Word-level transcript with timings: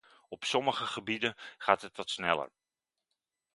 Op 0.27 0.43
sommige 0.43 0.85
gebieden 0.85 1.35
gaat 1.57 1.81
het 1.81 1.97
wat 1.97 2.09
sneller. 2.09 2.51